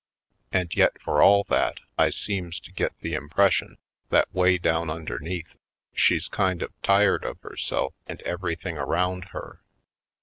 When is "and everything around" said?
8.07-9.25